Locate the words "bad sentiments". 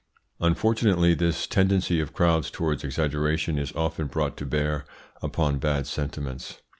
5.59-6.59